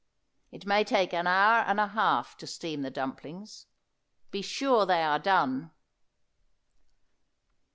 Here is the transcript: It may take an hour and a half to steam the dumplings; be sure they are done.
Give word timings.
It 0.51 0.65
may 0.65 0.83
take 0.83 1.13
an 1.13 1.27
hour 1.27 1.59
and 1.67 1.79
a 1.79 1.85
half 1.89 2.35
to 2.37 2.47
steam 2.47 2.81
the 2.81 2.89
dumplings; 2.89 3.67
be 4.31 4.41
sure 4.41 4.83
they 4.83 5.03
are 5.03 5.19
done. 5.19 5.69